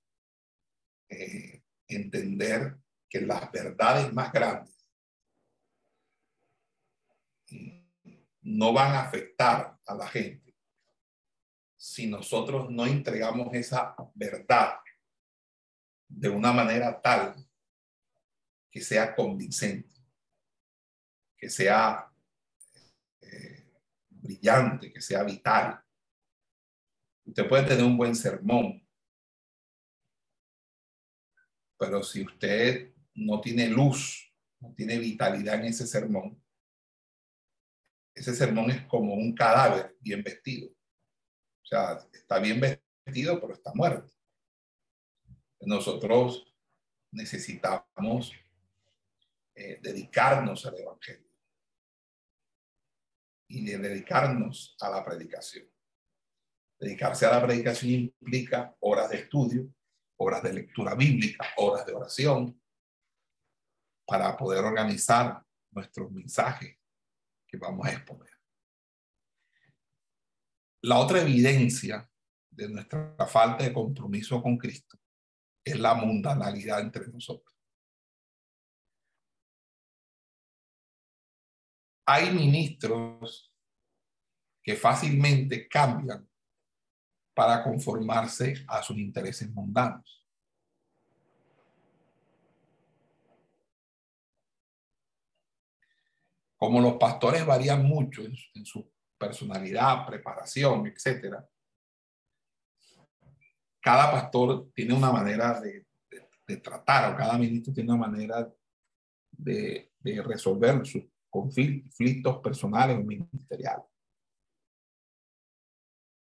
eh, 1.07 1.63
entender 1.87 2.77
que 3.09 3.21
las 3.21 3.49
verdades 3.51 4.11
más 4.13 4.31
grandes 4.33 4.75
no 8.41 8.73
van 8.73 8.93
a 8.93 9.01
afectar 9.01 9.79
a 9.85 9.95
la 9.95 10.07
gente 10.07 10.55
si 11.77 12.07
nosotros 12.07 12.69
no 12.69 12.85
entregamos 12.85 13.53
esa 13.53 13.95
verdad 14.13 14.79
de 16.09 16.27
una 16.27 16.51
manera 16.51 16.99
tal 17.01 17.35
que 18.69 18.81
sea 18.81 19.15
convincente, 19.15 19.95
que 21.37 21.49
sea 21.49 22.11
eh, 23.21 23.71
brillante, 24.09 24.91
que 24.91 25.01
sea 25.01 25.23
vital. 25.23 25.81
Usted 27.29 27.47
puede 27.47 27.67
tener 27.67 27.83
un 27.83 27.95
buen 27.95 28.15
sermón, 28.15 28.83
pero 31.77 32.01
si 32.01 32.23
usted 32.23 32.91
no 33.13 33.39
tiene 33.39 33.67
luz, 33.67 34.33
no 34.59 34.73
tiene 34.73 34.97
vitalidad 34.97 35.59
en 35.59 35.65
ese 35.65 35.85
sermón, 35.85 36.43
ese 38.15 38.33
sermón 38.33 38.71
es 38.71 38.81
como 38.87 39.13
un 39.13 39.35
cadáver 39.35 39.95
bien 39.99 40.23
vestido. 40.23 40.71
O 40.71 41.65
sea, 41.65 41.99
está 42.11 42.39
bien 42.39 42.59
vestido, 42.59 43.39
pero 43.39 43.53
está 43.53 43.75
muerto. 43.75 44.11
Nosotros 45.61 46.51
necesitamos 47.11 48.33
eh, 49.53 49.79
dedicarnos 49.83 50.65
al 50.65 50.79
Evangelio 50.79 51.29
y 53.47 53.65
de 53.65 53.77
dedicarnos 53.77 54.75
a 54.81 54.89
la 54.89 55.05
predicación. 55.05 55.69
Dedicarse 56.79 57.25
a 57.25 57.31
la 57.31 57.45
predicación 57.45 57.91
implica 57.91 58.73
horas 58.79 59.09
de 59.09 59.17
estudio, 59.17 59.69
horas 60.17 60.41
de 60.43 60.53
lectura 60.53 60.95
bíblica, 60.95 61.45
horas 61.57 61.85
de 61.85 61.93
oración, 61.93 62.61
para 64.05 64.35
poder 64.37 64.63
organizar 64.63 65.45
nuestros 65.71 66.09
mensajes 66.11 66.77
que 67.47 67.57
vamos 67.57 67.85
a 67.85 67.91
exponer. 67.91 68.31
La 70.81 70.99
otra 70.99 71.21
evidencia 71.21 72.09
de 72.49 72.69
nuestra 72.69 73.15
falta 73.27 73.65
de 73.65 73.73
compromiso 73.73 74.41
con 74.41 74.57
Cristo 74.57 74.97
es 75.63 75.77
la 75.77 75.93
mundanalidad 75.93 76.79
entre 76.79 77.07
nosotros. 77.07 77.55
Hay 82.05 82.33
ministros 82.33 83.53
que 84.63 84.75
fácilmente 84.75 85.67
cambian 85.67 86.28
para 87.39 87.63
conformarse 87.63 88.65
a 88.67 88.83
sus 88.83 88.97
intereses 88.97 89.49
mundanos. 89.49 90.25
como 96.57 96.81
los 96.81 96.95
pastores 96.95 97.45
varían 97.45 97.85
mucho 97.85 98.21
en, 98.21 98.65
su 98.65 98.91
personalidad, 99.17 100.05
preparación, 100.05 100.87
etcétera, 100.87 101.47
cada 103.79 104.11
pastor 104.11 104.69
tiene 104.73 104.93
una 104.93 105.09
manera 105.09 105.61
de, 105.61 105.85
tratar, 106.57 107.13
o 107.13 107.15
cada 107.15 107.37
ministro 107.37 107.73
tiene 107.73 107.93
una 107.93 108.07
manera 108.07 108.53
de, 109.31 109.93
de 109.97 110.21
resolver 110.21 110.85
sus 110.85 111.05
conflictos 111.29 112.39
personales 112.39 112.97
o 112.97 113.03
ministeriales. 113.03 113.85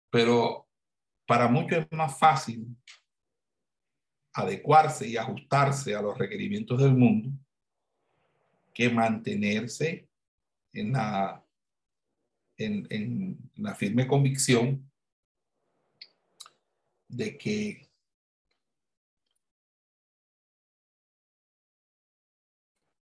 Pero 0.09 0.70
para 1.31 1.47
muchos 1.47 1.79
es 1.79 1.93
más 1.93 2.19
fácil 2.19 2.77
adecuarse 4.35 5.07
y 5.07 5.17
ajustarse 5.17 5.95
a 5.95 6.03
los 6.03 6.19
requerimientos 6.19 6.83
del 6.83 6.93
mundo 6.93 7.31
que 8.75 8.91
mantenerse 8.91 10.09
en 10.73 10.93
la, 10.93 11.47
en, 12.57 12.85
en 12.91 13.39
la 13.55 13.77
firme 13.77 14.09
convicción 14.09 14.91
de 17.07 17.39
que 17.39 17.89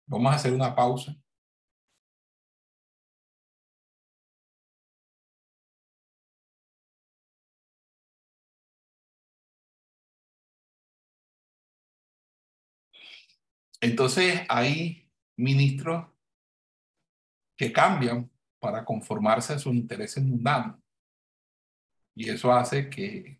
vamos 0.05 0.31
a 0.31 0.36
hacer 0.36 0.53
una 0.53 0.75
pausa. 0.75 1.19
Entonces 13.82 14.41
hay 14.48 15.10
ministros 15.36 16.08
que 17.58 17.74
cambian 17.74 18.30
para 18.60 18.86
conformarse 18.86 19.54
a 19.54 19.60
sus 19.60 19.74
intereses 19.74 20.24
mundanos. 20.24 20.80
Y 22.15 22.30
eso 22.30 22.52
hace 22.52 22.89
que 22.89 23.39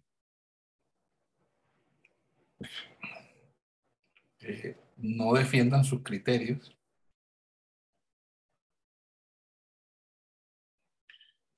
no 4.98 5.34
defiendan 5.34 5.84
sus 5.84 6.02
criterios. 6.02 6.76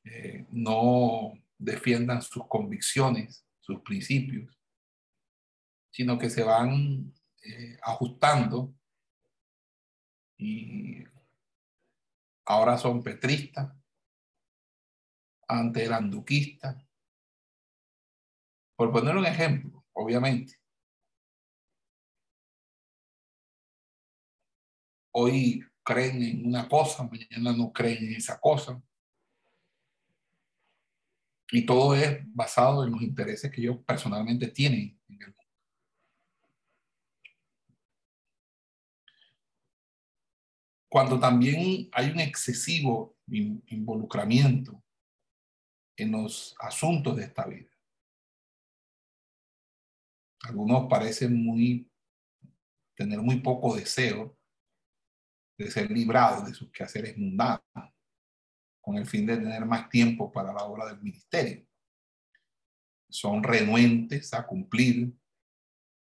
Eh, 0.05 0.45
no 0.51 1.33
defiendan 1.57 2.21
sus 2.21 2.45
convicciones, 2.47 3.45
sus 3.61 3.79
principios, 3.81 4.53
sino 5.91 6.17
que 6.17 6.29
se 6.29 6.43
van 6.43 7.13
eh, 7.43 7.77
ajustando 7.81 8.73
y 10.37 11.03
ahora 12.45 12.77
son 12.77 13.03
petristas, 13.03 13.71
antes 15.47 15.83
eran 15.83 16.09
duquistas. 16.09 16.75
Por 18.75 18.91
poner 18.91 19.15
un 19.15 19.25
ejemplo, 19.25 19.85
obviamente. 19.93 20.55
Hoy 25.11 25.63
creen 25.83 26.23
en 26.23 26.47
una 26.47 26.67
cosa, 26.67 27.03
mañana 27.03 27.55
no 27.55 27.71
creen 27.71 28.05
en 28.05 28.15
esa 28.15 28.39
cosa. 28.39 28.81
Y 31.51 31.65
todo 31.65 31.93
es 31.93 32.19
basado 32.33 32.83
en 32.83 32.91
los 32.91 33.01
intereses 33.01 33.51
que 33.51 33.61
ellos 33.61 33.77
personalmente 33.85 34.47
tienen 34.47 34.99
en 35.07 35.21
el 35.21 35.27
mundo. 35.27 35.42
Cuando 40.93 41.19
también 41.19 41.89
hay 41.91 42.11
un 42.11 42.19
excesivo 42.19 43.17
involucramiento 43.25 44.79
en 45.97 46.11
los 46.11 46.55
asuntos 46.59 47.17
de 47.17 47.23
esta 47.23 47.47
vida. 47.47 47.71
Algunos 50.43 50.87
parecen 50.87 51.43
muy 51.43 51.91
tener 52.95 53.19
muy 53.23 53.39
poco 53.39 53.75
deseo 53.75 54.37
de 55.57 55.71
ser 55.71 55.89
librados 55.89 56.45
de 56.45 56.53
sus 56.53 56.71
quehaceres 56.71 57.17
mundanos, 57.17 57.63
con 58.79 58.95
el 58.95 59.07
fin 59.07 59.25
de 59.25 59.37
tener 59.37 59.65
más 59.65 59.89
tiempo 59.89 60.31
para 60.31 60.53
la 60.53 60.63
obra 60.63 60.85
del 60.85 61.01
ministerio. 61.01 61.65
Son 63.09 63.41
renuentes 63.41 64.31
a 64.35 64.45
cumplir 64.45 65.11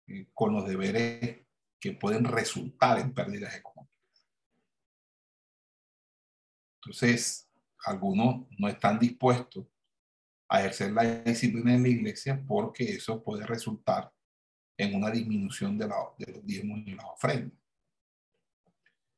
eh, 0.08 0.26
con 0.34 0.52
los 0.52 0.66
deberes 0.66 1.46
que 1.78 1.92
pueden 1.92 2.24
resultar 2.24 2.98
en 2.98 3.14
pérdidas 3.14 3.54
económicas. 3.54 3.89
Entonces, 6.82 7.48
algunos 7.84 8.46
no 8.58 8.68
están 8.68 8.98
dispuestos 8.98 9.66
a 10.48 10.60
ejercer 10.60 10.92
la 10.92 11.22
disciplina 11.22 11.74
en 11.74 11.82
la 11.82 11.88
iglesia 11.88 12.42
porque 12.46 12.84
eso 12.84 13.22
puede 13.22 13.46
resultar 13.46 14.12
en 14.76 14.94
una 14.94 15.10
disminución 15.10 15.76
de, 15.76 15.86
la, 15.86 15.96
de 16.18 16.32
los 16.32 16.44
diezmos 16.44 16.80
y 16.86 16.94
las 16.94 17.04
ofrendas. 17.04 17.58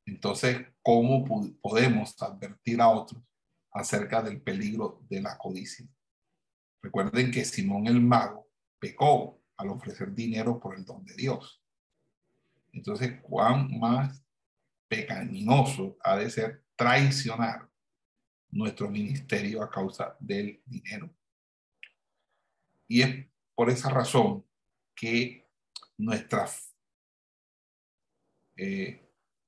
Entonces, 0.04 0.66
¿cómo 0.82 1.24
podemos 1.60 2.20
advertir 2.20 2.80
a 2.80 2.88
otros 2.88 3.22
acerca 3.70 4.20
del 4.20 4.42
peligro 4.42 5.00
de 5.08 5.22
la 5.22 5.38
codicia? 5.38 5.86
Recuerden 6.82 7.30
que 7.30 7.44
Simón 7.44 7.86
el 7.86 8.00
mago 8.00 8.48
pecó 8.80 9.40
al 9.56 9.68
ofrecer 9.70 10.12
dinero 10.12 10.58
por 10.58 10.76
el 10.76 10.84
don 10.84 11.04
de 11.04 11.14
Dios. 11.14 11.62
Entonces, 12.72 13.20
¿cuán 13.22 13.78
más 13.78 14.24
pecaminoso 14.88 15.96
ha 16.02 16.16
de 16.16 16.28
ser 16.28 16.61
traicionar 16.76 17.68
nuestro 18.50 18.90
ministerio 18.90 19.62
a 19.62 19.70
causa 19.70 20.16
del 20.20 20.62
dinero? 20.66 21.10
Y 22.88 23.02
es 23.02 23.26
por 23.54 23.70
esa 23.70 23.90
razón 23.90 24.44
que 24.94 25.48
nuestra 25.96 26.46
eh, 28.56 29.02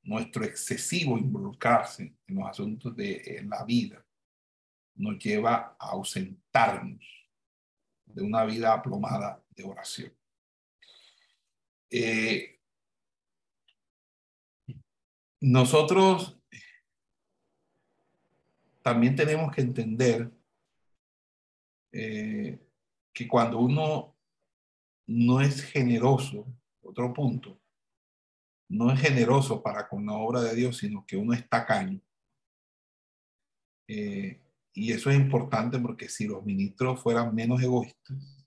nuestro 0.04 0.44
excesivo 0.44 1.18
involucrarse 1.18 2.14
en 2.26 2.36
los 2.36 2.48
asuntos 2.48 2.94
de 2.94 3.42
la 3.46 3.64
vida 3.64 4.04
nos 4.96 5.18
lleva 5.18 5.76
a 5.78 5.90
ausentarnos 5.90 7.04
de 8.04 8.22
una 8.22 8.44
vida 8.44 8.72
aplomada 8.72 9.42
de 9.50 9.64
oración. 9.64 10.12
Eh, 11.90 12.60
nosotros 15.40 16.38
también 18.84 19.16
tenemos 19.16 19.50
que 19.50 19.62
entender 19.62 20.30
eh, 21.90 22.60
que 23.14 23.26
cuando 23.26 23.58
uno 23.58 24.14
no 25.06 25.40
es 25.40 25.62
generoso, 25.64 26.46
otro 26.82 27.14
punto, 27.14 27.58
no 28.68 28.92
es 28.92 29.00
generoso 29.00 29.62
para 29.62 29.88
con 29.88 30.04
la 30.04 30.12
obra 30.12 30.42
de 30.42 30.54
Dios, 30.54 30.76
sino 30.76 31.06
que 31.06 31.16
uno 31.16 31.32
es 31.32 31.48
tacaño. 31.48 31.98
Eh, 33.88 34.42
y 34.74 34.92
eso 34.92 35.08
es 35.08 35.16
importante 35.16 35.78
porque 35.78 36.10
si 36.10 36.26
los 36.26 36.44
ministros 36.44 37.00
fueran 37.02 37.34
menos 37.34 37.62
egoístas, 37.62 38.46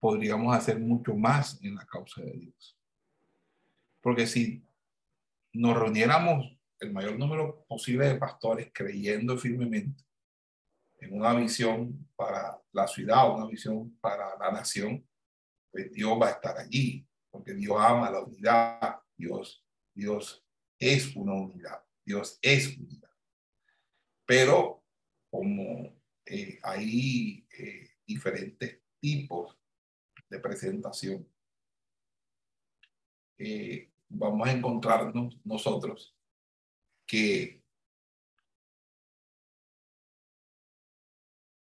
podríamos 0.00 0.56
hacer 0.56 0.80
mucho 0.80 1.14
más 1.14 1.62
en 1.62 1.74
la 1.74 1.84
causa 1.84 2.22
de 2.22 2.32
Dios. 2.32 2.78
Porque 4.00 4.26
si 4.26 4.66
nos 5.52 5.76
reuniéramos 5.76 6.56
el 6.80 6.92
mayor 6.92 7.18
número 7.18 7.64
posible 7.66 8.06
de 8.06 8.16
pastores 8.16 8.70
creyendo 8.72 9.36
firmemente 9.38 10.04
en 10.98 11.14
una 11.14 11.34
visión 11.34 12.08
para 12.16 12.60
la 12.72 12.86
ciudad, 12.86 13.34
una 13.34 13.46
visión 13.46 13.96
para 14.00 14.36
la 14.38 14.50
nación, 14.50 15.06
pues 15.70 15.92
Dios 15.92 16.18
va 16.20 16.28
a 16.28 16.32
estar 16.32 16.58
allí, 16.58 17.06
porque 17.30 17.54
Dios 17.54 17.76
ama 17.78 18.10
la 18.10 18.22
unidad, 18.22 18.96
Dios, 19.16 19.64
Dios 19.94 20.44
es 20.78 21.14
una 21.16 21.34
unidad, 21.34 21.82
Dios 22.04 22.38
es 22.40 22.76
unidad. 22.78 23.10
Pero 24.24 24.84
como 25.30 26.00
eh, 26.24 26.58
hay 26.62 27.46
eh, 27.58 27.90
diferentes 28.06 28.80
tipos 29.00 29.56
de 30.28 30.40
presentación, 30.40 31.28
eh, 33.38 33.90
vamos 34.08 34.48
a 34.48 34.52
encontrarnos 34.52 35.38
nosotros 35.44 36.15
que 37.06 37.62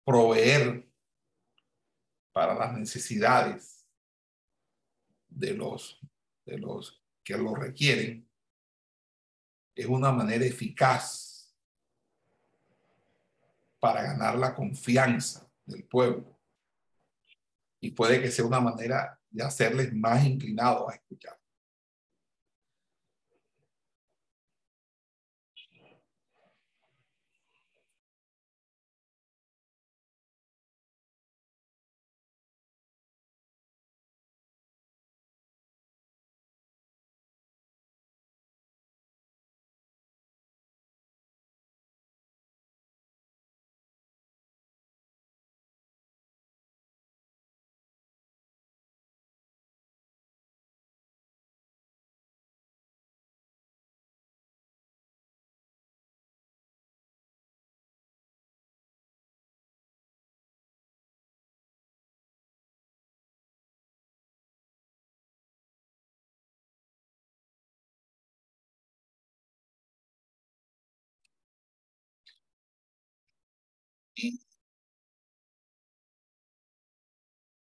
proveer 0.04 0.88
para 2.32 2.54
las 2.54 2.72
necesidades 2.74 3.86
de 5.28 5.54
los, 5.54 6.00
de 6.44 6.58
los 6.58 7.02
que 7.24 7.36
lo 7.36 7.54
requieren, 7.54 8.28
es 9.74 9.86
una 9.86 10.12
manera 10.12 10.44
eficaz 10.44 11.54
para 13.78 14.02
ganar 14.02 14.38
la 14.38 14.54
confianza 14.54 15.50
del 15.64 15.84
pueblo. 15.84 16.38
Y 17.80 17.90
puede 17.90 18.22
que 18.22 18.30
sea 18.30 18.44
una 18.44 18.60
manera 18.60 19.20
de 19.30 19.44
hacerles 19.44 19.92
más 19.92 20.24
inclinados 20.24 20.90
a 20.90 20.94
escuchar. 20.94 21.38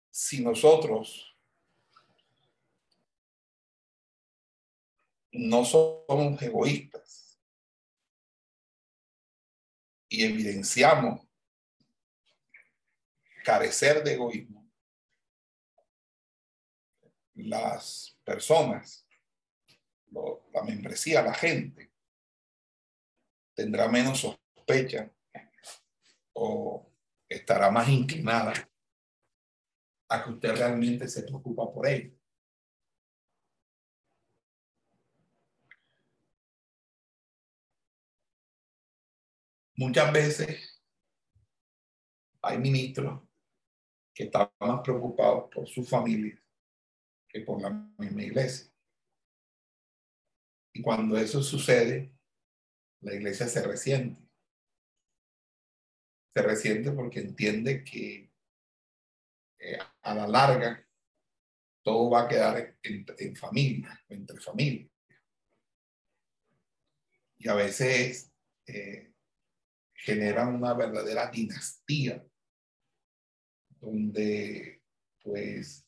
Si 0.09 0.43
nosotros 0.43 1.37
no 5.31 5.63
somos 5.63 6.41
egoístas 6.41 7.39
y 10.09 10.25
evidenciamos 10.25 11.25
carecer 13.45 14.03
de 14.03 14.13
egoísmo, 14.13 14.69
las 17.33 18.19
personas, 18.23 19.07
la 20.53 20.63
membresía, 20.63 21.23
la 21.23 21.33
gente, 21.33 21.91
tendrá 23.55 23.87
menos 23.87 24.19
sospecha 24.19 25.11
o 26.43 26.91
estará 27.29 27.69
más 27.69 27.87
inclinada 27.87 28.53
a 30.09 30.23
que 30.23 30.31
usted 30.31 30.55
realmente 30.55 31.07
se 31.07 31.21
preocupa 31.21 31.71
por 31.71 31.87
ello. 31.87 32.11
Muchas 39.75 40.11
veces 40.11 40.83
hay 42.41 42.57
ministros 42.57 43.21
que 44.13 44.23
están 44.23 44.49
más 44.59 44.81
preocupados 44.81 45.49
por 45.53 45.67
su 45.67 45.83
familia 45.83 46.41
que 47.29 47.41
por 47.41 47.61
la 47.61 47.69
misma 47.69 48.23
iglesia. 48.23 48.69
Y 50.73 50.81
cuando 50.81 51.17
eso 51.17 51.43
sucede, 51.43 52.13
la 53.01 53.13
iglesia 53.13 53.47
se 53.47 53.61
resiente 53.61 54.30
se 56.33 56.41
resiente 56.41 56.91
porque 56.91 57.19
entiende 57.19 57.83
que 57.83 58.31
eh, 59.59 59.77
a 60.01 60.15
la 60.15 60.27
larga 60.27 60.85
todo 61.83 62.09
va 62.09 62.23
a 62.23 62.27
quedar 62.27 62.77
en, 62.83 63.35
familia, 63.35 63.99
entre 64.07 64.39
familia. 64.39 64.87
Y 67.37 67.49
a 67.49 67.55
veces 67.55 68.31
eh, 68.67 69.13
generan 69.93 70.55
una 70.55 70.73
verdadera 70.73 71.29
dinastía 71.29 72.23
donde 73.79 74.81
pues 75.23 75.87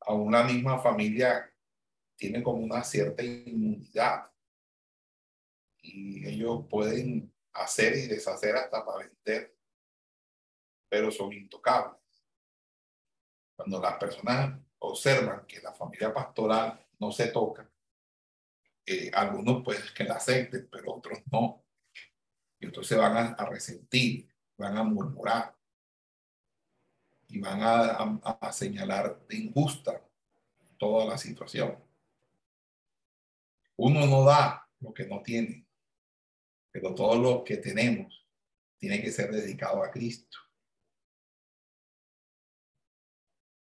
aún 0.00 0.32
la 0.32 0.44
misma 0.44 0.78
familia 0.80 1.50
tiene 2.16 2.42
como 2.42 2.62
una 2.62 2.82
cierta 2.82 3.22
inmunidad 3.22 4.30
y 5.82 6.26
ellos 6.26 6.66
pueden 6.70 7.33
hacer 7.54 7.96
y 7.96 8.06
deshacer 8.08 8.56
hasta 8.56 8.84
para 8.84 9.06
vender, 9.06 9.56
pero 10.88 11.10
son 11.10 11.32
intocables. 11.32 12.00
Cuando 13.56 13.80
las 13.80 13.96
personas 13.98 14.60
observan 14.78 15.46
que 15.46 15.60
la 15.60 15.72
familia 15.72 16.12
pastoral 16.12 16.86
no 16.98 17.10
se 17.12 17.28
toca, 17.28 17.70
eh, 18.86 19.10
algunos 19.14 19.62
pues 19.64 19.90
que 19.92 20.04
la 20.04 20.14
acepten, 20.14 20.68
pero 20.70 20.94
otros 20.94 21.20
no. 21.30 21.64
Y 22.58 22.66
entonces 22.66 22.98
van 22.98 23.34
a, 23.38 23.46
resentir, 23.46 24.28
van 24.56 24.76
a 24.76 24.82
murmurar 24.82 25.56
y 27.28 27.40
van 27.40 27.60
a 27.62 28.52
señalar 28.52 29.26
de 29.26 29.36
injusta 29.36 30.04
toda 30.78 31.06
la 31.06 31.18
situación. 31.18 31.82
Uno 33.76 34.06
no 34.06 34.24
da 34.24 34.68
lo 34.80 34.92
que 34.92 35.06
no 35.06 35.22
tiene, 35.22 35.63
pero 36.74 36.92
todo 36.92 37.16
lo 37.16 37.44
que 37.44 37.58
tenemos 37.58 38.26
tiene 38.80 39.00
que 39.00 39.12
ser 39.12 39.30
dedicado 39.30 39.84
a 39.84 39.92
Cristo. 39.92 40.36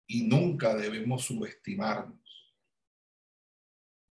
Y 0.10 0.28
nunca 0.28 0.76
debemos 0.76 1.24
subestimarnos 1.24 2.20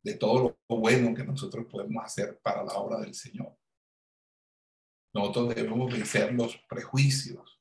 de 0.03 0.15
todo 0.15 0.57
lo 0.67 0.77
bueno 0.79 1.15
que 1.15 1.25
nosotros 1.25 1.67
podemos 1.67 2.03
hacer 2.03 2.41
para 2.41 2.65
la 2.65 2.73
obra 2.73 3.01
del 3.01 3.13
Señor. 3.13 3.55
Nosotros 5.13 5.55
debemos 5.55 5.93
vencer 5.93 6.33
los 6.33 6.57
prejuicios, 6.67 7.61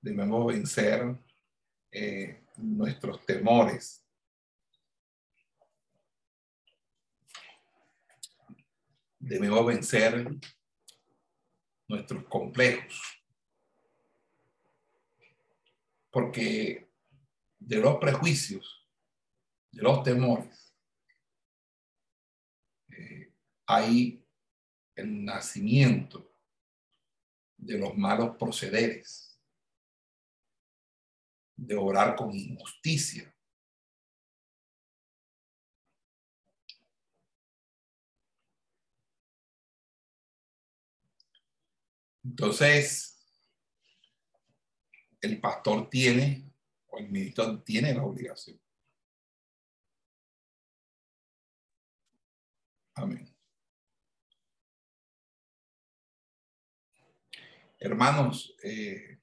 debemos 0.00 0.46
vencer 0.46 1.18
eh, 1.92 2.42
nuestros 2.56 3.24
temores. 3.26 4.03
Debemos 9.26 9.64
vencer 9.64 10.28
nuestros 11.88 12.24
complejos. 12.24 13.00
Porque 16.10 16.90
de 17.58 17.76
los 17.78 17.96
prejuicios, 17.96 18.86
de 19.72 19.82
los 19.82 20.02
temores, 20.02 20.76
hay 23.66 24.22
el 24.94 25.24
nacimiento 25.24 26.30
de 27.56 27.78
los 27.78 27.96
malos 27.96 28.36
procederes, 28.36 29.40
de 31.56 31.76
orar 31.76 32.14
con 32.14 32.34
injusticia. 32.34 33.33
Entonces, 42.24 43.22
el 45.20 45.40
pastor 45.40 45.88
tiene, 45.90 46.50
o 46.88 46.98
el 46.98 47.10
ministro 47.10 47.62
tiene 47.62 47.94
la 47.94 48.04
obligación. 48.04 48.58
Amén. 52.94 53.28
Hermanos, 57.78 58.56
eh, 58.62 59.18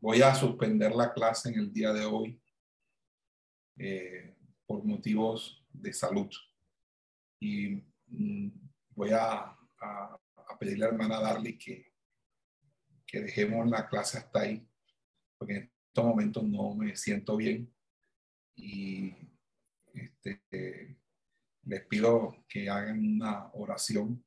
voy 0.00 0.20
a 0.20 0.34
suspender 0.34 0.92
la 0.92 1.12
clase 1.12 1.48
en 1.48 1.58
el 1.58 1.72
día 1.72 1.92
de 1.92 2.04
hoy 2.04 2.38
eh, 3.78 4.36
por 4.66 4.84
motivos 4.84 5.64
de 5.72 5.92
salud. 5.92 6.28
Y 7.40 7.82
mm, 8.08 8.50
voy 8.90 9.10
a, 9.12 9.56
pedirle 10.60 10.84
a 10.84 10.88
la 10.88 10.92
hermana 10.92 11.20
Darly 11.20 11.56
que, 11.56 11.94
que 13.06 13.20
dejemos 13.20 13.66
la 13.68 13.88
clase 13.88 14.18
hasta 14.18 14.40
ahí, 14.40 14.68
porque 15.38 15.56
en 15.56 15.72
estos 15.88 16.04
momentos 16.04 16.44
no 16.44 16.74
me 16.74 16.94
siento 16.96 17.38
bien. 17.38 17.74
Y 18.54 19.14
este, 19.94 20.98
les 21.64 21.86
pido 21.86 22.44
que 22.46 22.68
hagan 22.68 22.98
una 22.98 23.50
oración 23.54 24.22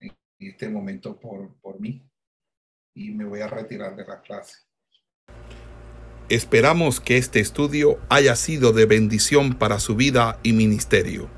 en 0.00 0.16
este 0.40 0.68
momento 0.68 1.18
por, 1.20 1.56
por 1.60 1.80
mí 1.80 2.02
y 2.92 3.12
me 3.12 3.24
voy 3.24 3.40
a 3.40 3.46
retirar 3.46 3.94
de 3.94 4.04
la 4.04 4.20
clase. 4.20 4.56
Esperamos 6.28 7.00
que 7.00 7.18
este 7.18 7.38
estudio 7.38 8.00
haya 8.10 8.34
sido 8.34 8.72
de 8.72 8.84
bendición 8.84 9.54
para 9.54 9.78
su 9.78 9.94
vida 9.94 10.40
y 10.42 10.52
ministerio. 10.52 11.30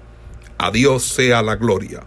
A 0.56 0.70
Dios 0.70 1.04
sea 1.04 1.42
la 1.42 1.56
gloria. 1.56 2.06